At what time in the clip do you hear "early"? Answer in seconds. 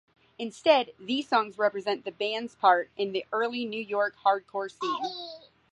3.31-3.65